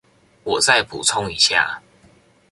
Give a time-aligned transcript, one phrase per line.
[0.45, 1.79] 我再補充一下